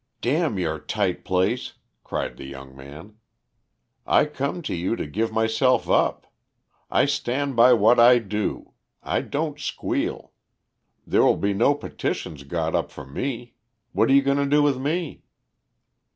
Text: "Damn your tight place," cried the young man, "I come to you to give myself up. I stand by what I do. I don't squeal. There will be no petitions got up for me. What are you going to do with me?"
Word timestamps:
"Damn 0.19 0.57
your 0.57 0.79
tight 0.79 1.23
place," 1.23 1.73
cried 2.03 2.35
the 2.37 2.45
young 2.45 2.75
man, 2.75 3.17
"I 4.07 4.25
come 4.25 4.63
to 4.63 4.73
you 4.73 4.95
to 4.95 5.05
give 5.05 5.31
myself 5.31 5.87
up. 5.91 6.25
I 6.89 7.05
stand 7.05 7.55
by 7.55 7.73
what 7.73 7.99
I 7.99 8.17
do. 8.17 8.73
I 9.03 9.21
don't 9.21 9.59
squeal. 9.59 10.31
There 11.05 11.21
will 11.21 11.37
be 11.37 11.53
no 11.53 11.75
petitions 11.75 12.41
got 12.41 12.73
up 12.73 12.89
for 12.89 13.05
me. 13.05 13.53
What 13.91 14.09
are 14.09 14.13
you 14.13 14.23
going 14.23 14.37
to 14.37 14.47
do 14.47 14.63
with 14.63 14.79
me?" 14.79 15.21